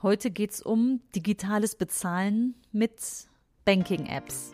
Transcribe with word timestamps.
Heute 0.00 0.30
geht 0.30 0.52
es 0.52 0.62
um 0.62 1.00
digitales 1.16 1.74
Bezahlen 1.74 2.54
mit 2.70 3.00
Banking-Apps. 3.64 4.52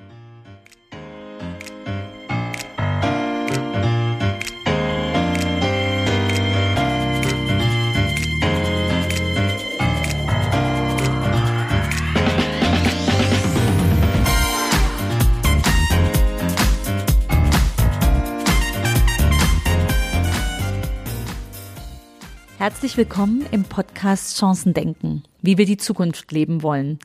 Herzlich 22.64 22.96
willkommen 22.96 23.44
im 23.50 23.64
Podcast 23.64 24.38
Chancen 24.38 24.72
denken, 24.72 25.22
wie 25.42 25.58
wir 25.58 25.66
die 25.66 25.76
Zukunft 25.76 26.32
leben 26.32 26.62
wollen. 26.62 26.98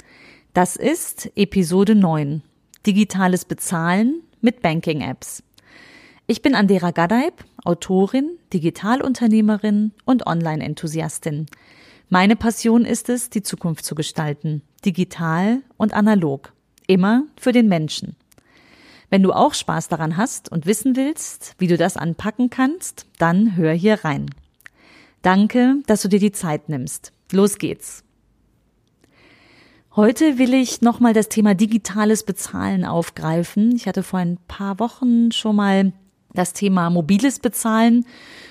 Das 0.53 0.77
ist 0.77 1.29
Episode 1.35 1.95
9. 1.95 2.41
Digitales 2.87 3.43
Bezahlen 3.43 4.21
mit 4.39 4.61
Banking-Apps. 4.61 5.43
Ich 6.27 6.41
bin 6.41 6.55
Andera 6.55 6.91
Gadeib, 6.91 7.43
Autorin, 7.65 8.37
Digitalunternehmerin 8.53 9.91
und 10.05 10.25
Online-Enthusiastin. 10.25 11.47
Meine 12.07 12.37
Passion 12.37 12.85
ist 12.85 13.09
es, 13.09 13.29
die 13.29 13.43
Zukunft 13.43 13.83
zu 13.83 13.95
gestalten, 13.95 14.61
digital 14.85 15.59
und 15.75 15.93
analog, 15.93 16.53
immer 16.87 17.23
für 17.37 17.51
den 17.51 17.67
Menschen. 17.67 18.15
Wenn 19.09 19.23
du 19.23 19.33
auch 19.33 19.53
Spaß 19.53 19.89
daran 19.89 20.15
hast 20.15 20.49
und 20.49 20.65
wissen 20.65 20.95
willst, 20.95 21.55
wie 21.57 21.67
du 21.67 21.75
das 21.75 21.97
anpacken 21.97 22.49
kannst, 22.49 23.07
dann 23.17 23.57
hör 23.57 23.73
hier 23.73 24.05
rein. 24.05 24.27
Danke, 25.21 25.75
dass 25.85 26.01
du 26.01 26.07
dir 26.07 26.19
die 26.19 26.31
Zeit 26.31 26.69
nimmst. 26.69 27.11
Los 27.31 27.57
geht's. 27.57 28.03
Heute 29.95 30.37
will 30.37 30.53
ich 30.53 30.81
nochmal 30.81 31.13
das 31.13 31.29
Thema 31.29 31.55
digitales 31.55 32.23
Bezahlen 32.23 32.85
aufgreifen. 32.85 33.75
Ich 33.75 33.87
hatte 33.87 34.03
vor 34.03 34.19
ein 34.19 34.37
paar 34.47 34.79
Wochen 34.79 35.31
schon 35.31 35.55
mal 35.55 35.93
das 36.33 36.53
Thema 36.53 36.89
mobiles 36.89 37.39
Bezahlen 37.39 38.05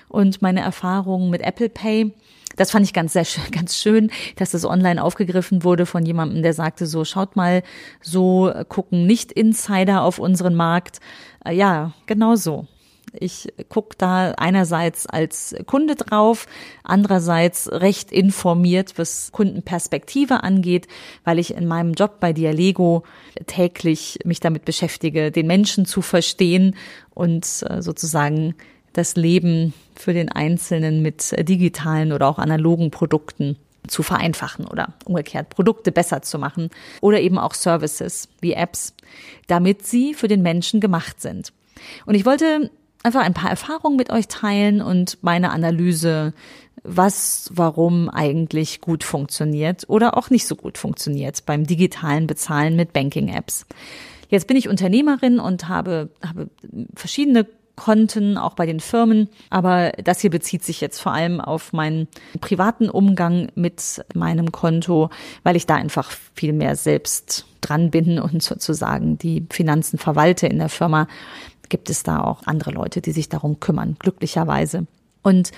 und 0.08 0.42
meine 0.42 0.60
Erfahrungen 0.60 1.30
mit 1.30 1.42
Apple 1.42 1.68
Pay. 1.68 2.12
Das 2.56 2.72
fand 2.72 2.84
ich 2.84 2.92
ganz, 2.92 3.12
sehr, 3.12 3.24
ganz 3.52 3.76
schön, 3.76 4.10
dass 4.36 4.50
das 4.50 4.64
online 4.64 5.02
aufgegriffen 5.02 5.64
wurde 5.64 5.86
von 5.86 6.04
jemandem, 6.04 6.42
der 6.42 6.54
sagte 6.54 6.86
so, 6.86 7.04
schaut 7.04 7.36
mal, 7.36 7.62
so 8.02 8.52
gucken 8.68 9.06
nicht 9.06 9.32
Insider 9.32 10.02
auf 10.02 10.18
unseren 10.18 10.54
Markt. 10.54 11.00
Äh, 11.44 11.54
ja, 11.54 11.92
genau 12.06 12.34
so. 12.34 12.66
Ich 13.20 13.52
gucke 13.68 13.96
da 13.98 14.32
einerseits 14.32 15.06
als 15.06 15.54
Kunde 15.66 15.96
drauf, 15.96 16.46
andererseits 16.84 17.70
recht 17.72 18.12
informiert, 18.12 18.94
was 18.96 19.32
Kundenperspektive 19.32 20.42
angeht, 20.42 20.88
weil 21.24 21.38
ich 21.38 21.54
in 21.54 21.66
meinem 21.66 21.94
Job 21.94 22.20
bei 22.20 22.32
Dialego 22.32 23.02
täglich 23.46 24.18
mich 24.24 24.40
damit 24.40 24.64
beschäftige, 24.64 25.30
den 25.30 25.46
Menschen 25.46 25.84
zu 25.84 26.02
verstehen 26.02 26.76
und 27.14 27.64
äh, 27.68 27.82
sozusagen 27.82 28.54
das 28.92 29.16
Leben 29.16 29.74
für 29.94 30.12
den 30.12 30.30
Einzelnen 30.30 31.02
mit 31.02 31.34
digitalen 31.48 32.12
oder 32.12 32.28
auch 32.28 32.38
analogen 32.38 32.90
Produkten 32.90 33.56
zu 33.86 34.02
vereinfachen 34.02 34.66
oder 34.66 34.94
umgekehrt 35.04 35.50
Produkte 35.50 35.92
besser 35.92 36.22
zu 36.22 36.38
machen 36.38 36.70
oder 37.00 37.20
eben 37.20 37.38
auch 37.38 37.54
Services 37.54 38.28
wie 38.40 38.52
Apps, 38.52 38.94
damit 39.46 39.86
sie 39.86 40.14
für 40.14 40.28
den 40.28 40.42
Menschen 40.42 40.80
gemacht 40.80 41.20
sind. 41.20 41.52
Und 42.06 42.14
ich 42.14 42.26
wollte 42.26 42.70
einfach 43.02 43.22
ein 43.22 43.34
paar 43.34 43.50
Erfahrungen 43.50 43.96
mit 43.96 44.10
euch 44.10 44.28
teilen 44.28 44.80
und 44.80 45.18
meine 45.22 45.50
Analyse, 45.50 46.32
was, 46.82 47.50
warum 47.54 48.08
eigentlich 48.08 48.80
gut 48.80 49.04
funktioniert 49.04 49.84
oder 49.88 50.16
auch 50.16 50.30
nicht 50.30 50.46
so 50.46 50.56
gut 50.56 50.78
funktioniert 50.78 51.44
beim 51.46 51.66
digitalen 51.66 52.26
Bezahlen 52.26 52.76
mit 52.76 52.92
Banking-Apps. 52.92 53.66
Jetzt 54.28 54.46
bin 54.46 54.56
ich 54.56 54.68
Unternehmerin 54.68 55.38
und 55.38 55.68
habe, 55.68 56.10
habe 56.22 56.48
verschiedene 56.94 57.46
Konten, 57.78 58.36
auch 58.36 58.54
bei 58.54 58.66
den 58.66 58.80
Firmen. 58.80 59.28
Aber 59.50 59.92
das 60.02 60.20
hier 60.20 60.30
bezieht 60.30 60.64
sich 60.64 60.80
jetzt 60.80 61.00
vor 61.00 61.12
allem 61.12 61.40
auf 61.40 61.72
meinen 61.72 62.08
privaten 62.40 62.90
Umgang 62.90 63.50
mit 63.54 64.04
meinem 64.14 64.50
Konto, 64.50 65.10
weil 65.44 65.56
ich 65.56 65.64
da 65.64 65.76
einfach 65.76 66.10
viel 66.34 66.52
mehr 66.52 66.74
selbst 66.74 67.46
dran 67.60 67.90
bin 67.90 68.18
und 68.18 68.42
sozusagen 68.42 69.16
die 69.16 69.46
Finanzen 69.50 69.98
verwalte 69.98 70.48
in 70.48 70.58
der 70.58 70.68
Firma 70.68 71.06
gibt 71.68 71.90
es 71.90 72.02
da 72.02 72.22
auch 72.22 72.42
andere 72.46 72.70
Leute, 72.70 73.00
die 73.00 73.12
sich 73.12 73.28
darum 73.28 73.60
kümmern, 73.60 73.96
glücklicherweise. 73.98 74.86
Und 75.22 75.50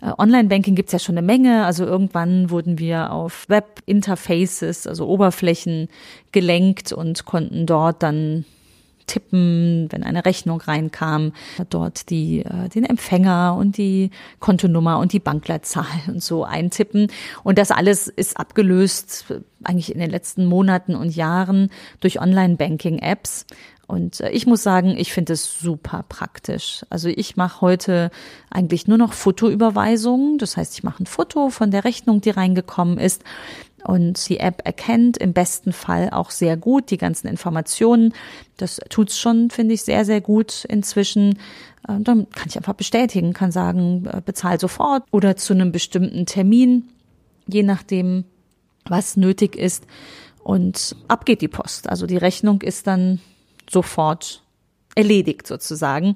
äh, 0.00 0.10
Online-Banking 0.16 0.74
gibt's 0.74 0.92
ja 0.92 0.98
schon 0.98 1.18
eine 1.18 1.26
Menge. 1.26 1.66
Also 1.66 1.84
irgendwann 1.84 2.50
wurden 2.50 2.78
wir 2.78 3.12
auf 3.12 3.48
Web-Interfaces, 3.48 4.86
also 4.86 5.06
Oberflächen 5.06 5.88
gelenkt 6.32 6.92
und 6.92 7.24
konnten 7.24 7.66
dort 7.66 8.02
dann 8.02 8.44
tippen, 9.08 9.88
wenn 9.90 10.04
eine 10.04 10.24
Rechnung 10.24 10.60
reinkam, 10.60 11.32
dort 11.70 12.10
die, 12.10 12.44
äh, 12.44 12.68
den 12.68 12.84
Empfänger 12.84 13.56
und 13.58 13.76
die 13.76 14.10
Kontonummer 14.38 14.98
und 14.98 15.12
die 15.12 15.18
Bankleitzahl 15.18 15.86
und 16.06 16.22
so 16.22 16.44
eintippen. 16.44 17.10
Und 17.42 17.58
das 17.58 17.72
alles 17.72 18.06
ist 18.06 18.38
abgelöst 18.38 19.24
eigentlich 19.64 19.92
in 19.92 19.98
den 19.98 20.10
letzten 20.10 20.46
Monaten 20.46 20.94
und 20.94 21.16
Jahren 21.16 21.70
durch 22.00 22.20
Online-Banking-Apps. 22.20 23.46
Und 23.88 24.20
äh, 24.20 24.30
ich 24.30 24.46
muss 24.46 24.62
sagen, 24.62 24.96
ich 24.96 25.12
finde 25.12 25.32
es 25.32 25.60
super 25.60 26.04
praktisch. 26.08 26.84
Also 26.90 27.08
ich 27.08 27.36
mache 27.36 27.62
heute 27.62 28.10
eigentlich 28.50 28.86
nur 28.86 28.98
noch 28.98 29.14
Fotoüberweisungen. 29.14 30.38
Das 30.38 30.56
heißt, 30.56 30.74
ich 30.74 30.84
mache 30.84 31.02
ein 31.02 31.06
Foto 31.06 31.48
von 31.48 31.70
der 31.70 31.84
Rechnung, 31.84 32.20
die 32.20 32.30
reingekommen 32.30 32.98
ist. 32.98 33.24
Und 33.88 34.28
die 34.28 34.38
App 34.38 34.60
erkennt 34.66 35.16
im 35.16 35.32
besten 35.32 35.72
Fall 35.72 36.10
auch 36.10 36.30
sehr 36.30 36.58
gut 36.58 36.90
die 36.90 36.98
ganzen 36.98 37.26
Informationen. 37.26 38.12
Das 38.58 38.82
tut's 38.90 39.18
schon, 39.18 39.48
finde 39.48 39.72
ich, 39.72 39.80
sehr, 39.80 40.04
sehr 40.04 40.20
gut 40.20 40.66
inzwischen. 40.66 41.38
Äh, 41.88 41.98
dann 42.00 42.28
kann 42.28 42.48
ich 42.48 42.58
einfach 42.58 42.74
bestätigen, 42.74 43.32
kann 43.32 43.50
sagen, 43.50 44.04
äh, 44.04 44.20
bezahl 44.22 44.60
sofort 44.60 45.04
oder 45.10 45.36
zu 45.36 45.54
einem 45.54 45.72
bestimmten 45.72 46.26
Termin, 46.26 46.90
je 47.46 47.62
nachdem, 47.62 48.24
was 48.84 49.16
nötig 49.16 49.56
ist. 49.56 49.84
Und 50.44 50.94
ab 51.08 51.24
geht 51.24 51.40
die 51.40 51.48
Post. 51.48 51.88
Also 51.88 52.06
die 52.06 52.18
Rechnung 52.18 52.60
ist 52.60 52.86
dann 52.86 53.20
sofort 53.70 54.42
erledigt 54.96 55.46
sozusagen. 55.46 56.14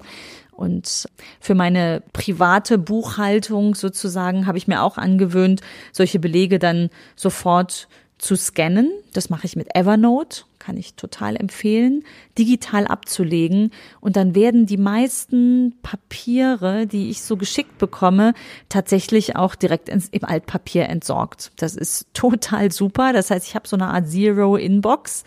Und 0.53 1.09
für 1.41 1.55
meine 1.55 2.03
private 2.13 2.79
Buchhaltung 2.79 3.75
sozusagen 3.75 4.47
habe 4.47 4.59
ich 4.59 4.69
mir 4.69 4.83
auch 4.83 4.99
angewöhnt, 4.99 5.61
solche 5.93 6.19
Belege 6.19 6.59
dann 6.59 6.91
sofort 7.17 7.89
zu 8.23 8.37
scannen. 8.37 8.91
Das 9.13 9.29
mache 9.31 9.47
ich 9.47 9.57
mit 9.57 9.75
Evernote, 9.75 10.45
kann 10.61 10.77
ich 10.77 10.95
total 10.95 11.35
empfehlen, 11.35 12.05
digital 12.39 12.87
abzulegen. 12.87 13.73
Und 14.01 14.15
dann 14.15 14.37
werden 14.37 14.65
die 14.65 14.77
meisten 14.77 15.75
Papiere, 15.83 16.87
die 16.87 17.11
ich 17.11 17.23
so 17.23 17.37
geschickt 17.37 17.79
bekomme, 17.79 18.33
tatsächlich 18.69 19.35
auch 19.35 19.57
direkt 19.57 19.89
ins, 19.89 20.09
im 20.09 20.25
Altpapier 20.25 20.89
entsorgt. 20.89 21.51
Das 21.57 21.75
ist 21.75 22.07
total 22.15 22.71
super. 22.71 23.13
Das 23.13 23.31
heißt, 23.31 23.47
ich 23.49 23.57
habe 23.57 23.67
so 23.67 23.75
eine 23.75 23.89
Art 23.89 24.09
Zero 24.09 24.57
Inbox 24.57 25.25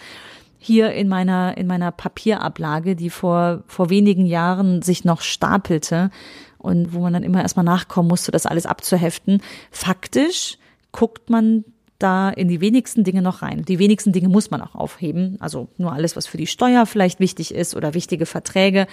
hier 0.66 0.92
in 0.94 1.08
meiner, 1.08 1.58
in 1.58 1.68
meiner 1.68 1.92
Papierablage, 1.92 2.96
die 2.96 3.10
vor, 3.10 3.64
vor 3.68 3.90
wenigen 3.90 4.26
Jahren 4.26 4.82
sich 4.82 5.06
noch 5.06 5.22
stapelte 5.22 6.10
und 6.58 6.94
wo 6.94 7.02
man 7.02 7.14
dann 7.14 7.24
immer 7.24 7.42
erstmal 7.42 7.66
nachkommen 7.66 8.10
musste, 8.10 8.32
das 8.32 8.48
alles 8.48 8.66
abzuheften. 8.66 9.42
Faktisch 9.70 10.58
guckt 10.92 11.30
man 11.30 11.66
da 12.00 12.30
in 12.30 12.48
die 12.48 12.62
wenigsten 12.62 13.04
Dinge 13.04 13.22
noch 13.22 13.44
rein. 13.44 13.64
Die 13.64 13.80
wenigsten 13.80 14.12
Dinge 14.12 14.28
muss 14.28 14.50
man 14.50 14.62
auch 14.62 14.74
aufheben. 14.74 15.38
Also 15.40 15.70
nur 15.78 15.94
alles, 15.94 16.16
was 16.16 16.26
für 16.26 16.38
die 16.38 16.48
Steuer 16.48 16.86
vielleicht 16.86 17.20
wichtig 17.20 17.54
ist 17.54 17.76
oder 17.76 17.94
wichtige 17.94 18.26
Verträge. 18.26 18.88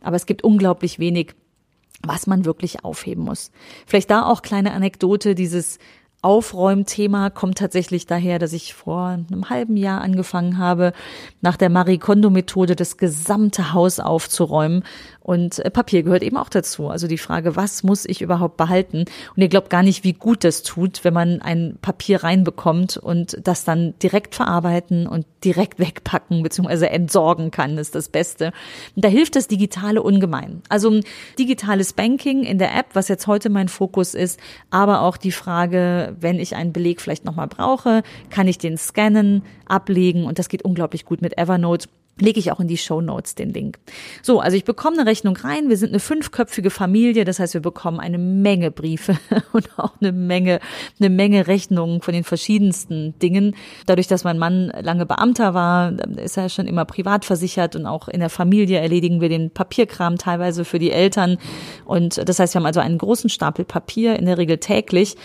Aber 0.00 0.16
es 0.16 0.26
gibt 0.26 0.44
unglaublich 0.44 0.98
wenig, 1.00 1.34
was 2.02 2.26
man 2.26 2.44
wirklich 2.44 2.84
aufheben 2.84 3.24
muss. 3.24 3.50
Vielleicht 3.84 4.10
da 4.10 4.24
auch 4.26 4.42
kleine 4.42 4.72
Anekdote, 4.72 5.34
dieses 5.34 5.78
Aufräumthema 6.26 7.30
kommt 7.30 7.58
tatsächlich 7.58 8.04
daher, 8.04 8.40
dass 8.40 8.52
ich 8.52 8.74
vor 8.74 9.06
einem 9.28 9.48
halben 9.48 9.76
Jahr 9.76 10.00
angefangen 10.00 10.58
habe, 10.58 10.92
nach 11.40 11.56
der 11.56 11.70
Marie 11.70 11.98
Kondo 11.98 12.30
Methode 12.30 12.74
das 12.74 12.96
gesamte 12.96 13.72
Haus 13.72 14.00
aufzuräumen 14.00 14.82
und 15.26 15.58
äh, 15.58 15.70
Papier 15.72 16.04
gehört 16.04 16.22
eben 16.22 16.36
auch 16.36 16.48
dazu. 16.48 16.88
Also 16.88 17.08
die 17.08 17.18
Frage, 17.18 17.56
was 17.56 17.82
muss 17.82 18.04
ich 18.04 18.22
überhaupt 18.22 18.56
behalten? 18.56 19.06
Und 19.34 19.42
ihr 19.42 19.48
glaubt 19.48 19.70
gar 19.70 19.82
nicht, 19.82 20.04
wie 20.04 20.12
gut 20.12 20.44
das 20.44 20.62
tut, 20.62 21.02
wenn 21.02 21.14
man 21.14 21.42
ein 21.42 21.78
Papier 21.82 22.22
reinbekommt 22.22 22.96
und 22.96 23.36
das 23.42 23.64
dann 23.64 23.94
direkt 24.00 24.36
verarbeiten 24.36 25.08
und 25.08 25.26
direkt 25.42 25.80
wegpacken 25.80 26.44
bzw. 26.44 26.86
entsorgen 26.86 27.50
kann, 27.50 27.76
ist 27.76 27.96
das 27.96 28.08
Beste. 28.08 28.52
Und 28.94 29.04
da 29.04 29.08
hilft 29.08 29.34
das 29.34 29.48
Digitale 29.48 30.00
ungemein. 30.00 30.62
Also 30.68 31.00
digitales 31.36 31.92
Banking 31.92 32.44
in 32.44 32.58
der 32.58 32.76
App, 32.76 32.90
was 32.92 33.08
jetzt 33.08 33.26
heute 33.26 33.50
mein 33.50 33.66
Fokus 33.66 34.14
ist, 34.14 34.38
aber 34.70 35.00
auch 35.00 35.16
die 35.16 35.32
Frage, 35.32 36.14
wenn 36.20 36.38
ich 36.38 36.54
einen 36.54 36.72
Beleg 36.72 37.00
vielleicht 37.00 37.24
nochmal 37.24 37.48
brauche, 37.48 38.04
kann 38.30 38.46
ich 38.46 38.58
den 38.58 38.78
scannen, 38.78 39.42
ablegen 39.64 40.22
und 40.22 40.38
das 40.38 40.48
geht 40.48 40.62
unglaublich 40.62 41.04
gut 41.04 41.20
mit 41.20 41.36
Evernote 41.36 41.88
lege 42.18 42.40
ich 42.40 42.50
auch 42.50 42.60
in 42.60 42.68
die 42.68 42.78
Show 42.78 43.00
Notes 43.00 43.34
den 43.34 43.52
Link. 43.52 43.78
So, 44.22 44.40
also 44.40 44.56
ich 44.56 44.64
bekomme 44.64 44.98
eine 44.98 45.08
Rechnung 45.08 45.36
rein. 45.36 45.68
Wir 45.68 45.76
sind 45.76 45.90
eine 45.90 46.00
fünfköpfige 46.00 46.70
Familie, 46.70 47.24
das 47.24 47.38
heißt, 47.38 47.54
wir 47.54 47.60
bekommen 47.60 48.00
eine 48.00 48.18
Menge 48.18 48.70
Briefe 48.70 49.18
und 49.52 49.78
auch 49.78 49.92
eine 50.00 50.12
Menge, 50.12 50.60
eine 50.98 51.10
Menge 51.10 51.46
Rechnungen 51.46 52.00
von 52.00 52.14
den 52.14 52.24
verschiedensten 52.24 53.18
Dingen. 53.18 53.54
Dadurch, 53.84 54.06
dass 54.06 54.24
mein 54.24 54.38
Mann 54.38 54.72
lange 54.80 55.04
Beamter 55.04 55.52
war, 55.52 55.92
ist 56.16 56.38
er 56.38 56.48
schon 56.48 56.66
immer 56.66 56.86
privat 56.86 57.24
versichert 57.24 57.76
und 57.76 57.86
auch 57.86 58.08
in 58.08 58.20
der 58.20 58.30
Familie 58.30 58.78
erledigen 58.78 59.20
wir 59.20 59.28
den 59.28 59.50
Papierkram 59.50 60.16
teilweise 60.16 60.64
für 60.64 60.78
die 60.78 60.92
Eltern. 60.92 61.36
Und 61.84 62.26
das 62.26 62.38
heißt, 62.38 62.54
wir 62.54 62.60
haben 62.60 62.66
also 62.66 62.80
einen 62.80 62.98
großen 62.98 63.28
Stapel 63.28 63.64
Papier, 63.66 64.18
in 64.18 64.24
der 64.24 64.38
Regel 64.38 64.58
täglich. 64.58 65.16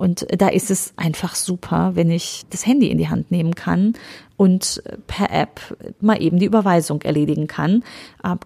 Und 0.00 0.26
da 0.30 0.48
ist 0.48 0.70
es 0.70 0.94
einfach 0.96 1.34
super, 1.34 1.90
wenn 1.92 2.10
ich 2.10 2.44
das 2.48 2.64
Handy 2.64 2.86
in 2.86 2.96
die 2.96 3.10
Hand 3.10 3.30
nehmen 3.30 3.54
kann 3.54 3.92
und 4.38 4.82
per 5.06 5.30
App 5.30 5.60
mal 6.00 6.22
eben 6.22 6.38
die 6.38 6.46
Überweisung 6.46 7.02
erledigen 7.02 7.46
kann. 7.46 7.84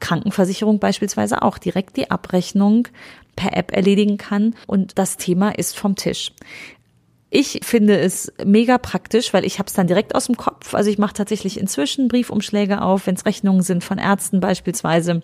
Krankenversicherung 0.01 0.81
beispielsweise 0.81 1.43
auch 1.43 1.59
direkt 1.59 1.97
die 1.97 2.11
Abrechnung 2.11 2.89
per 3.37 3.57
App 3.57 3.71
erledigen 3.71 4.19
kann 4.19 4.57
und 4.67 4.99
das 4.99 5.17
Thema 5.17 5.51
ist 5.51 5.79
vom 5.79 5.95
Tisch. 5.95 6.33
Ich 7.31 7.61
finde 7.63 8.01
es 8.01 8.33
mega 8.45 8.77
praktisch, 8.77 9.33
weil 9.33 9.45
ich 9.45 9.61
habe 9.61 9.69
es 9.69 9.75
dann 9.75 9.87
direkt 9.87 10.17
aus 10.17 10.27
dem 10.27 10.37
Kopf. 10.37 10.75
Also 10.75 10.91
ich 10.91 10.99
mache 10.99 11.15
tatsächlich 11.15 11.61
inzwischen 11.61 12.09
Briefumschläge 12.09 12.83
auf, 12.83 13.07
wenn 13.07 13.15
es 13.15 13.27
Rechnungen 13.27 13.63
sind 13.63 13.85
von 13.85 13.99
Ärzten 13.99 14.41
beispielsweise. 14.41 15.23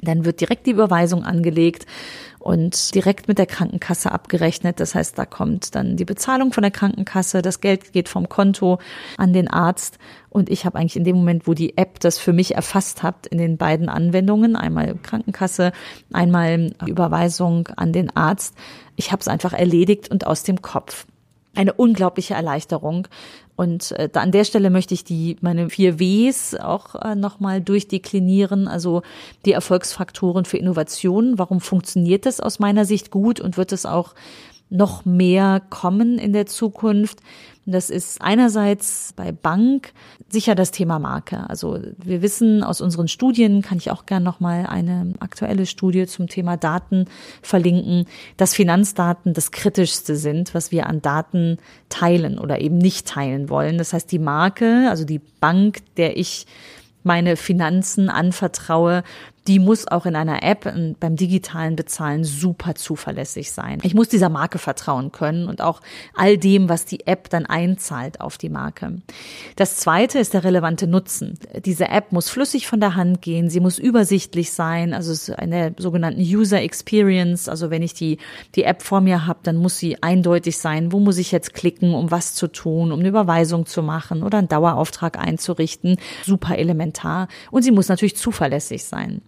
Dann 0.00 0.24
wird 0.24 0.40
direkt 0.40 0.66
die 0.66 0.72
Überweisung 0.72 1.24
angelegt 1.24 1.86
und 2.46 2.94
direkt 2.94 3.26
mit 3.26 3.38
der 3.38 3.46
Krankenkasse 3.46 4.12
abgerechnet. 4.12 4.78
Das 4.78 4.94
heißt, 4.94 5.18
da 5.18 5.26
kommt 5.26 5.74
dann 5.74 5.96
die 5.96 6.04
Bezahlung 6.04 6.52
von 6.52 6.62
der 6.62 6.70
Krankenkasse, 6.70 7.42
das 7.42 7.60
Geld 7.60 7.92
geht 7.92 8.08
vom 8.08 8.28
Konto 8.28 8.78
an 9.18 9.32
den 9.32 9.48
Arzt 9.48 9.98
und 10.30 10.48
ich 10.48 10.64
habe 10.64 10.78
eigentlich 10.78 10.94
in 10.94 11.02
dem 11.02 11.16
Moment, 11.16 11.48
wo 11.48 11.54
die 11.54 11.76
App 11.76 11.98
das 11.98 12.18
für 12.18 12.32
mich 12.32 12.54
erfasst 12.54 13.02
hat, 13.02 13.26
in 13.26 13.38
den 13.38 13.56
beiden 13.56 13.88
Anwendungen, 13.88 14.54
einmal 14.54 14.94
Krankenkasse, 14.94 15.72
einmal 16.12 16.72
Überweisung 16.86 17.66
an 17.74 17.92
den 17.92 18.14
Arzt, 18.14 18.54
ich 18.94 19.10
habe 19.10 19.20
es 19.20 19.26
einfach 19.26 19.52
erledigt 19.52 20.08
und 20.08 20.24
aus 20.24 20.44
dem 20.44 20.62
Kopf 20.62 21.04
eine 21.56 21.72
unglaubliche 21.72 22.34
Erleichterung. 22.34 23.08
Und 23.56 23.92
äh, 23.92 24.10
an 24.14 24.32
der 24.32 24.44
Stelle 24.44 24.70
möchte 24.70 24.94
ich 24.94 25.04
die 25.04 25.36
meine 25.40 25.70
vier 25.70 25.98
Ws 25.98 26.54
auch 26.54 26.94
äh, 26.94 27.14
nochmal 27.14 27.60
durchdeklinieren, 27.60 28.68
also 28.68 29.02
die 29.44 29.52
Erfolgsfaktoren 29.52 30.44
für 30.44 30.58
Innovation. 30.58 31.38
Warum 31.38 31.60
funktioniert 31.60 32.26
das 32.26 32.40
aus 32.40 32.58
meiner 32.58 32.84
Sicht 32.84 33.10
gut 33.10 33.40
und 33.40 33.56
wird 33.56 33.72
es 33.72 33.86
auch 33.86 34.14
noch 34.68 35.04
mehr 35.04 35.62
kommen 35.70 36.18
in 36.18 36.32
der 36.32 36.46
Zukunft? 36.46 37.20
Das 37.68 37.90
ist 37.90 38.22
einerseits 38.22 39.12
bei 39.16 39.32
Bank 39.32 39.92
sicher 40.28 40.54
das 40.54 40.70
Thema 40.70 41.00
Marke. 41.00 41.50
Also 41.50 41.80
wir 41.98 42.22
wissen 42.22 42.62
aus 42.62 42.80
unseren 42.80 43.08
Studien, 43.08 43.60
kann 43.60 43.78
ich 43.78 43.90
auch 43.90 44.06
gern 44.06 44.22
noch 44.22 44.38
mal 44.38 44.66
eine 44.66 45.14
aktuelle 45.18 45.66
Studie 45.66 46.06
zum 46.06 46.28
Thema 46.28 46.56
Daten 46.56 47.06
verlinken, 47.42 48.06
dass 48.36 48.54
Finanzdaten 48.54 49.34
das 49.34 49.50
kritischste 49.50 50.14
sind, 50.14 50.54
was 50.54 50.70
wir 50.70 50.86
an 50.86 51.02
Daten 51.02 51.58
teilen 51.88 52.38
oder 52.38 52.60
eben 52.60 52.78
nicht 52.78 53.08
teilen 53.08 53.50
wollen. 53.50 53.78
Das 53.78 53.92
heißt, 53.92 54.12
die 54.12 54.20
Marke, 54.20 54.86
also 54.88 55.04
die 55.04 55.20
Bank, 55.40 55.78
der 55.96 56.16
ich 56.16 56.46
meine 57.02 57.36
Finanzen 57.36 58.10
anvertraue, 58.10 59.02
die 59.46 59.58
muss 59.58 59.86
auch 59.86 60.06
in 60.06 60.16
einer 60.16 60.42
App 60.42 60.72
beim 61.00 61.16
digitalen 61.16 61.76
Bezahlen 61.76 62.24
super 62.24 62.74
zuverlässig 62.74 63.52
sein. 63.52 63.78
Ich 63.82 63.94
muss 63.94 64.08
dieser 64.08 64.28
Marke 64.28 64.58
vertrauen 64.58 65.12
können 65.12 65.48
und 65.48 65.60
auch 65.62 65.80
all 66.14 66.36
dem, 66.38 66.68
was 66.68 66.84
die 66.84 67.06
App 67.06 67.30
dann 67.30 67.46
einzahlt 67.46 68.20
auf 68.20 68.38
die 68.38 68.48
Marke. 68.48 69.00
Das 69.56 69.76
zweite 69.76 70.18
ist 70.18 70.34
der 70.34 70.44
relevante 70.44 70.86
Nutzen. 70.86 71.38
Diese 71.64 71.88
App 71.88 72.12
muss 72.12 72.28
flüssig 72.28 72.66
von 72.66 72.80
der 72.80 72.94
Hand 72.94 73.22
gehen, 73.22 73.50
sie 73.50 73.60
muss 73.60 73.78
übersichtlich 73.78 74.52
sein, 74.52 74.94
also 74.94 75.12
es 75.12 75.28
ist 75.28 75.38
eine 75.38 75.74
sogenannten 75.78 76.20
User 76.20 76.60
Experience. 76.60 77.48
Also 77.48 77.70
wenn 77.70 77.82
ich 77.82 77.94
die, 77.94 78.18
die 78.54 78.64
App 78.64 78.82
vor 78.82 79.00
mir 79.00 79.26
habe, 79.26 79.40
dann 79.42 79.56
muss 79.56 79.78
sie 79.78 80.02
eindeutig 80.02 80.58
sein, 80.58 80.92
wo 80.92 81.00
muss 81.00 81.18
ich 81.18 81.32
jetzt 81.32 81.54
klicken, 81.54 81.94
um 81.94 82.10
was 82.10 82.34
zu 82.34 82.48
tun, 82.48 82.92
um 82.92 83.00
eine 83.00 83.08
Überweisung 83.08 83.66
zu 83.66 83.82
machen 83.82 84.22
oder 84.22 84.38
einen 84.38 84.48
Dauerauftrag 84.48 85.18
einzurichten. 85.18 85.98
Super 86.24 86.58
elementar. 86.58 87.28
Und 87.50 87.62
sie 87.62 87.70
muss 87.70 87.88
natürlich 87.88 88.16
zuverlässig 88.16 88.84
sein. 88.84 89.22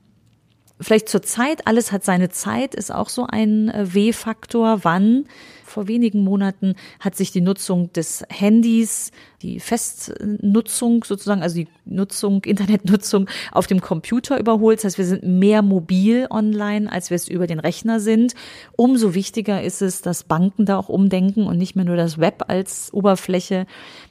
Vielleicht 0.80 1.08
zur 1.08 1.22
Zeit, 1.22 1.66
alles 1.66 1.90
hat 1.90 2.04
seine 2.04 2.28
Zeit, 2.28 2.74
ist 2.74 2.94
auch 2.94 3.08
so 3.08 3.26
ein 3.26 3.68
äh, 3.68 3.94
W-Faktor. 3.94 4.84
Wann? 4.84 5.26
Vor 5.64 5.86
wenigen 5.88 6.22
Monaten 6.22 6.74
hat 7.00 7.14
sich 7.14 7.30
die 7.30 7.40
Nutzung 7.40 7.92
des 7.92 8.24
Handys, 8.30 9.10
die 9.42 9.60
Festnutzung 9.60 11.04
sozusagen, 11.04 11.42
also 11.42 11.56
die 11.56 11.68
Nutzung, 11.84 12.42
Internetnutzung 12.44 13.28
auf 13.52 13.66
dem 13.66 13.80
Computer 13.80 14.38
überholt. 14.38 14.78
Das 14.78 14.84
heißt, 14.84 14.98
wir 14.98 15.04
sind 15.04 15.24
mehr 15.24 15.62
mobil 15.62 16.26
online, 16.30 16.90
als 16.90 17.10
wir 17.10 17.16
es 17.16 17.28
über 17.28 17.46
den 17.46 17.60
Rechner 17.60 18.00
sind. 18.00 18.34
Umso 18.76 19.14
wichtiger 19.14 19.62
ist 19.62 19.82
es, 19.82 20.00
dass 20.00 20.24
Banken 20.24 20.64
da 20.64 20.78
auch 20.78 20.88
umdenken 20.88 21.46
und 21.46 21.58
nicht 21.58 21.76
mehr 21.76 21.84
nur 21.84 21.96
das 21.96 22.18
Web 22.18 22.44
als 22.48 22.92
Oberfläche 22.94 23.66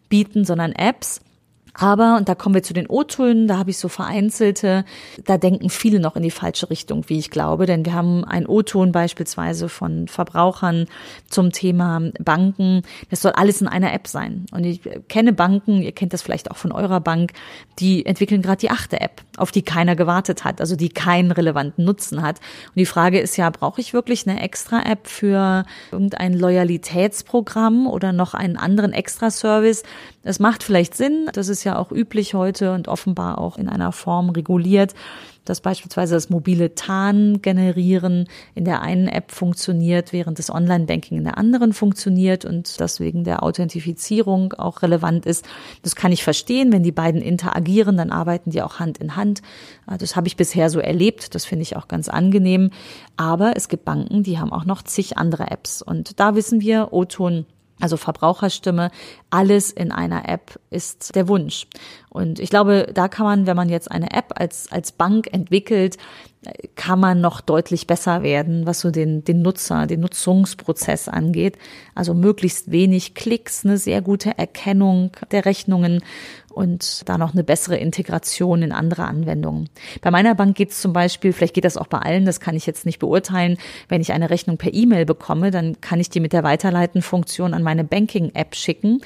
bieten, 0.10 0.46
sondern 0.46 0.74
Apps. 0.74 1.22
Aber, 1.80 2.18
und 2.18 2.28
da 2.28 2.34
kommen 2.34 2.56
wir 2.56 2.64
zu 2.64 2.74
den 2.74 2.88
O-Tönen, 2.88 3.48
da 3.48 3.58
habe 3.60 3.70
ich 3.70 3.78
so 3.78 3.88
vereinzelte, 3.88 4.84
da 5.26 5.38
denken 5.38 5.70
viele 5.70 6.00
noch 6.00 6.16
in 6.16 6.24
die 6.24 6.32
falsche 6.32 6.70
Richtung, 6.72 7.08
wie 7.08 7.20
ich 7.20 7.30
glaube, 7.30 7.68
denn 7.68 7.86
wir 7.86 7.94
haben 7.94 8.26
einen 8.26 8.48
O-Ton 8.48 8.92
beispielsweise 8.92 9.70
von 9.70 10.08
Verbrauchern 10.08 10.88
zum 11.30 11.52
Thema 11.52 12.02
Banken. 12.20 12.82
Das 13.12 13.22
soll 13.22 13.34
alles 13.34 13.62
in 13.62 13.68
einer 13.68 13.94
App 13.94 14.08
sein. 14.08 14.48
Und 14.52 14.64
ich 14.64 14.82
kenne 15.08 15.34
Banken, 15.34 15.84
ihr 15.84 15.92
kennt 15.92 16.14
das 16.14 16.24
vielleicht 16.24 16.50
auch 16.50 16.58
von 16.58 16.72
eurer 16.72 17.00
Bank, 17.00 17.34
die 17.78 18.06
entwickeln 18.08 18.42
gerade 18.42 18.60
die 18.60 18.72
achte 18.72 19.00
App, 19.00 19.22
auf 19.38 19.52
die 19.52 19.62
keiner 19.62 19.96
gewartet 19.96 20.44
hat, 20.44 20.62
also 20.62 20.76
die 20.76 20.90
keinen 20.90 21.32
relevanten 21.32 21.86
Nutzen 21.86 22.24
hat. 22.24 22.40
Und 22.68 22.78
die 22.78 22.88
Frage 22.88 23.20
ist 23.20 23.38
ja, 23.38 23.52
brauche 23.52 23.82
ich 23.82 23.94
wirklich 23.94 24.28
eine 24.28 24.42
extra 24.42 24.82
App 24.82 25.08
für 25.08 25.64
irgendein 25.92 26.34
Loyalitätsprogramm 26.34 27.86
oder 27.86 28.14
noch 28.14 28.34
einen 28.34 28.58
anderen 28.58 28.94
Extra-Service? 28.94 29.84
Es 30.28 30.40
macht 30.40 30.62
vielleicht 30.62 30.94
Sinn, 30.94 31.30
das 31.32 31.48
ist 31.48 31.64
ja 31.64 31.80
auch 31.80 31.90
üblich 31.90 32.34
heute 32.34 32.74
und 32.74 32.90
offenbar 32.90 33.38
auch 33.38 33.58
in 33.58 33.70
einer 33.70 33.94
Form 33.94 34.30
reguliert, 34.30 34.94
dass 35.46 35.62
beispielsweise 35.62 36.16
das 36.16 36.30
mobile 36.30 36.76
Tarn 36.76 37.42
generieren 37.42 38.28
in 38.54 38.66
der 38.66 38.82
einen 38.82 39.08
App 39.08 39.32
funktioniert, 39.32 40.12
während 40.12 40.38
das 40.38 40.50
Online-Banking 40.50 41.18
in 41.18 41.24
der 41.24 41.38
anderen 41.38 41.72
funktioniert 41.72 42.44
und 42.44 42.82
das 42.82 43.00
wegen 43.00 43.24
der 43.24 43.42
Authentifizierung 43.42 44.52
auch 44.52 44.82
relevant 44.82 45.26
ist. 45.26 45.46
Das 45.82 45.96
kann 45.96 46.12
ich 46.12 46.26
verstehen. 46.26 46.74
Wenn 46.74 46.84
die 46.84 46.92
beiden 46.92 47.22
interagieren, 47.22 47.96
dann 47.96 48.12
arbeiten 48.12 48.52
die 48.52 48.62
auch 48.62 48.80
Hand 48.80 48.98
in 48.98 49.16
Hand. 49.16 49.42
Das 49.98 50.18
habe 50.18 50.28
ich 50.28 50.36
bisher 50.36 50.70
so 50.70 50.80
erlebt. 50.80 51.36
Das 51.36 51.46
finde 51.46 51.64
ich 51.64 51.78
auch 51.78 51.88
ganz 51.88 52.10
angenehm. 52.10 52.72
Aber 53.16 53.54
es 53.56 53.70
gibt 53.70 53.86
Banken, 53.86 54.24
die 54.24 54.40
haben 54.40 54.52
auch 54.52 54.66
noch 54.66 54.84
zig 54.84 55.18
andere 55.18 55.50
Apps. 55.50 55.82
Und 55.82 56.20
da 56.20 56.36
wissen 56.36 56.60
wir, 56.60 56.92
O-Ton 56.92 57.46
also 57.80 57.98
Verbraucherstimme, 57.98 58.92
alles 59.38 59.70
in 59.70 59.92
einer 59.92 60.28
App 60.28 60.60
ist 60.72 61.16
der 61.16 61.28
Wunsch. 61.28 61.68
Und 62.10 62.40
ich 62.40 62.50
glaube, 62.50 62.90
da 62.92 63.08
kann 63.08 63.28
man, 63.28 63.46
wenn 63.46 63.56
man 63.56 63.70
jetzt 63.70 63.92
eine 63.92 64.10
App 64.10 64.34
als, 64.34 64.72
als 64.72 64.92
Bank 64.92 65.32
entwickelt, 65.32 65.98
kann 66.76 67.00
man 67.00 67.22
noch 67.22 67.42
deutlich 67.42 67.86
besser 67.86 68.24
werden, 68.24 68.66
was 68.66 68.80
so 68.80 68.90
den, 68.90 69.24
den 69.24 69.44
Nutzer, 69.44 69.86
den 69.86 70.00
Nutzungsprozess 70.00 71.08
angeht. 71.08 71.60
Also 71.94 72.16
möglichst 72.16 72.72
wenig 72.72 73.14
Klicks, 73.14 73.64
eine 73.64 73.78
sehr 73.78 74.02
gute 74.02 74.36
Erkennung 74.40 75.12
der 75.32 75.46
Rechnungen 75.46 76.02
und 76.58 77.08
da 77.08 77.20
noch 77.20 77.34
eine 77.34 77.44
bessere 77.44 77.78
Integration 77.78 78.64
in 78.64 78.72
andere 78.72 79.06
Anwendungen. 79.06 79.70
Bei 80.02 80.10
meiner 80.10 80.34
Bank 80.34 80.58
geht 80.58 80.72
es 80.72 80.82
zum 80.82 80.92
Beispiel, 80.92 81.32
vielleicht 81.32 81.54
geht 81.54 81.66
das 81.66 81.78
auch 81.78 81.86
bei 81.86 82.00
allen, 82.00 82.26
das 82.26 82.40
kann 82.40 82.56
ich 82.56 82.66
jetzt 82.66 82.86
nicht 82.86 82.98
beurteilen, 82.98 83.58
wenn 83.90 84.02
ich 84.02 84.12
eine 84.12 84.32
Rechnung 84.32 84.58
per 84.58 84.74
E-Mail 84.74 85.06
bekomme, 85.06 85.52
dann 85.52 85.80
kann 85.82 86.00
ich 86.00 86.10
die 86.10 86.20
mit 86.20 86.34
der 86.34 86.44
Weiterleiten-Funktion 86.44 87.54
an 87.54 87.62
meine 87.62 87.84
Banking-App 87.84 88.56
schicken. 88.56 89.02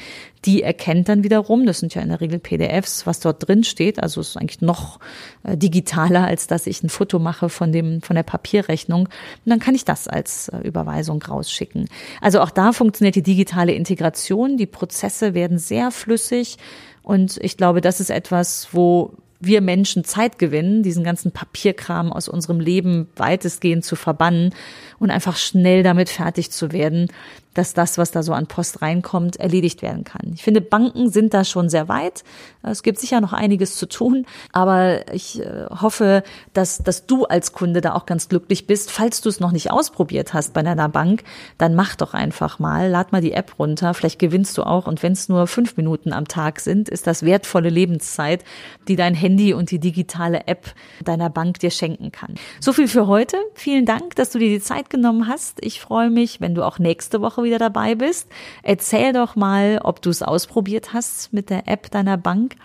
Die 0.46 0.63
erkennt 0.63 1.08
dann 1.10 1.24
wiederum, 1.24 1.66
das 1.66 1.80
sind 1.80 1.94
ja 1.94 2.01
in 2.01 2.10
der 2.10 2.22
Regel 2.22 2.40
PDFs, 2.40 3.06
was 3.06 3.20
dort 3.20 3.48
drin 3.48 3.63
steht. 3.63 4.01
Also 4.01 4.22
es 4.22 4.30
ist 4.30 4.38
eigentlich 4.38 4.62
noch 4.62 5.00
äh, 5.44 5.56
digitaler, 5.56 6.25
als 6.25 6.48
dass 6.48 6.68
ich 6.68 6.82
ein 6.84 6.90
Foto 6.90 7.20
mache 7.20 7.50
von 7.50 7.72
dem, 7.72 8.01
von 8.01 8.16
der 8.16 8.24
Papierrechnung. 8.24 9.01
Und 9.01 9.10
dann 9.46 9.60
kann 9.60 9.75
ich 9.75 9.86
das 9.86 10.08
als 10.08 10.50
äh, 10.50 10.58
Überweisung 10.60 11.22
rausschicken. 11.22 11.88
Also 12.22 12.42
auch 12.42 12.51
da 12.51 12.74
funktioniert 12.74 13.16
die 13.16 13.24
digitale 13.24 13.74
Integration. 13.74 14.58
Die 14.58 14.66
Prozesse 14.66 15.34
werden 15.34 15.58
sehr 15.58 15.92
flüssig. 15.92 16.58
Und 17.04 17.38
ich 17.42 17.58
glaube, 17.58 17.82
das 17.82 18.00
ist 18.00 18.10
etwas, 18.10 18.70
wo 18.72 19.13
wir 19.42 19.62
Menschen 19.62 20.04
Zeit 20.04 20.38
gewinnen, 20.38 20.84
diesen 20.84 21.04
ganzen 21.04 21.32
Papierkram 21.32 22.13
aus 22.13 22.30
unserem 22.30 22.60
Leben 22.60 23.10
weitestgehend 23.16 23.84
zu 23.84 23.96
verbannen 23.96 24.54
und 25.00 25.10
einfach 25.10 25.36
schnell 25.36 25.84
damit 25.84 26.10
fertig 26.10 26.51
zu 26.51 26.72
werden 26.72 27.08
dass 27.53 27.74
das, 27.74 27.98
was 27.98 28.12
da 28.12 28.24
so 28.24 28.34
an 28.34 28.48
Post 28.48 28.81
reinkommt, 28.81 29.38
erledigt 29.38 29.81
werden 29.81 30.03
kann. 30.03 30.31
Ich 30.34 30.43
finde, 30.43 30.62
Banken 30.62 31.10
sind 31.10 31.34
da 31.34 31.43
schon 31.43 31.70
sehr 31.70 31.89
weit. 31.89 32.24
Es 32.63 32.84
gibt 32.84 33.00
sicher 33.00 33.22
noch 33.22 33.34
einiges 33.34 33.75
zu 33.75 33.88
tun, 33.88 34.25
aber 34.51 35.12
ich 35.13 35.41
äh, 35.41 35.65
hoffe, 35.70 36.24
dass, 36.53 36.79
dass 36.79 37.05
du 37.08 37.25
als 37.25 37.53
Kunde 37.53 37.81
da 37.81 37.93
auch 37.93 38.05
ganz 38.05 38.29
glücklich 38.29 38.67
bist. 38.67 38.91
Falls 38.91 39.22
du 39.22 39.29
es 39.29 39.39
noch 39.39 39.51
nicht 39.51 39.72
ausprobiert 39.72 40.34
hast 40.34 40.53
bei 40.53 40.62
deiner 40.62 40.89
Bank, 40.89 41.24
dann 41.58 41.75
mach 41.75 41.96
doch 41.96 42.13
einfach 42.13 42.60
mal, 42.60 42.89
lad 42.89 43.12
mal 43.12 43.22
die 43.22 43.34
App 43.34 43.60
runter. 43.60 43.93
Vielleicht 43.93 44.20
gewinnst 44.20 44.58
du 44.58 44.63
auch. 44.63 44.88
Und 44.88 45.03
wenn 45.03 45.13
es 45.13 45.27
nur 45.27 45.48
fünf 45.48 45.75
Minuten 45.77 46.13
am 46.13 46.27
Tag 46.27 46.60
sind, 46.60 46.88
ist 46.88 47.08
das 47.08 47.24
wertvolle 47.24 47.70
Lebenszeit, 47.70 48.43
die 48.88 48.96
dein 48.96 49.15
Handy 49.15 49.53
und 49.53 49.72
die 49.72 49.79
digitale 49.79 50.48
App 50.48 50.74
deiner 51.03 51.29
Bank 51.29 51.60
dir 51.60 51.72
schenken 51.72 52.12
kann. 52.12 52.36
So 52.60 52.74
viel 52.74 52.88
für 52.88 53.08
heute. 53.08 53.38
Vielen 53.55 53.86
Dank, 53.86 54.15
dass 54.15 54.31
du 54.31 54.39
dir 54.39 54.50
die 54.50 54.62
Zeit 54.62 54.89
genommen 54.89 55.27
hast. 55.27 55.58
Ich 55.63 55.81
freue 55.81 56.10
mich, 56.10 56.41
wenn 56.41 56.55
du 56.55 56.63
auch 56.63 56.79
nächste 56.79 57.22
Wieder 57.44 57.60
dabei 57.60 57.96
bist. 57.96 58.28
Erzähl 58.64 59.14
doch 59.14 59.36
mal, 59.36 59.80
ob 59.84 60.02
du 60.02 60.10
es 60.10 60.22
ausprobiert 60.24 60.94
hast 60.94 61.34
mit 61.34 61.50
der 61.50 61.68
App 61.68 61.92
deiner 61.92 62.18
Bank. 62.18 62.56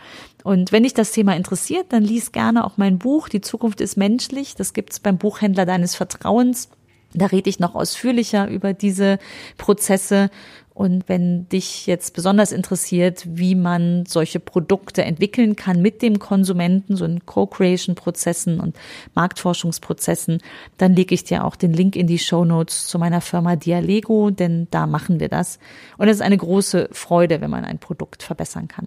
Und 0.44 0.72
wenn 0.72 0.84
dich 0.84 0.94
das 0.94 1.12
Thema 1.12 1.34
interessiert, 1.34 1.86
dann 1.90 2.02
lies 2.02 2.32
gerne 2.32 2.64
auch 2.64 2.76
mein 2.76 2.98
Buch 2.98 3.28
Die 3.28 3.40
Zukunft 3.40 3.80
ist 3.80 3.96
menschlich. 3.96 4.54
Das 4.54 4.72
gibt's 4.72 5.00
beim 5.00 5.18
Buchhändler 5.18 5.66
deines 5.66 5.94
Vertrauens. 5.94 6.68
Da 7.14 7.26
rede 7.26 7.48
ich 7.48 7.58
noch 7.58 7.74
ausführlicher 7.74 8.48
über 8.48 8.72
diese 8.72 9.18
Prozesse 9.58 10.30
und 10.76 11.08
wenn 11.08 11.48
dich 11.48 11.86
jetzt 11.86 12.12
besonders 12.12 12.52
interessiert, 12.52 13.24
wie 13.26 13.54
man 13.54 14.04
solche 14.04 14.40
Produkte 14.40 15.02
entwickeln 15.04 15.56
kann 15.56 15.80
mit 15.80 16.02
dem 16.02 16.18
Konsumenten, 16.18 16.96
so 16.96 17.06
in 17.06 17.24
Co-Creation-Prozessen 17.24 18.60
und 18.60 18.76
Marktforschungsprozessen, 19.14 20.42
dann 20.76 20.94
lege 20.94 21.14
ich 21.14 21.24
dir 21.24 21.46
auch 21.46 21.56
den 21.56 21.72
Link 21.72 21.96
in 21.96 22.06
die 22.06 22.18
Show 22.18 22.44
Notes 22.44 22.88
zu 22.88 22.98
meiner 22.98 23.22
Firma 23.22 23.56
Dialego, 23.56 24.28
denn 24.28 24.68
da 24.70 24.86
machen 24.86 25.18
wir 25.18 25.30
das. 25.30 25.58
Und 25.96 26.08
es 26.08 26.16
ist 26.16 26.22
eine 26.22 26.36
große 26.36 26.90
Freude, 26.92 27.40
wenn 27.40 27.48
man 27.48 27.64
ein 27.64 27.78
Produkt 27.78 28.22
verbessern 28.22 28.68
kann. 28.68 28.86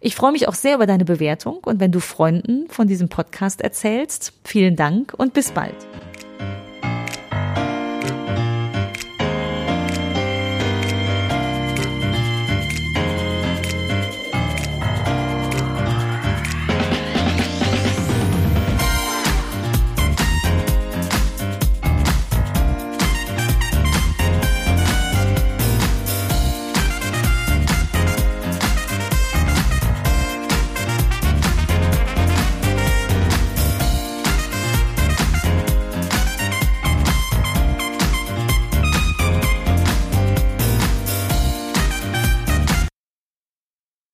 Ich 0.00 0.14
freue 0.14 0.32
mich 0.32 0.48
auch 0.48 0.54
sehr 0.54 0.76
über 0.76 0.86
deine 0.86 1.04
Bewertung 1.04 1.58
und 1.66 1.80
wenn 1.80 1.92
du 1.92 2.00
Freunden 2.00 2.66
von 2.70 2.88
diesem 2.88 3.10
Podcast 3.10 3.60
erzählst, 3.60 4.32
vielen 4.42 4.74
Dank 4.74 5.12
und 5.18 5.34
bis 5.34 5.52
bald. 5.52 5.76